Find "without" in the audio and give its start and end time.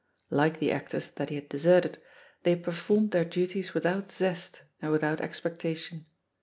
3.75-4.11, 4.91-5.21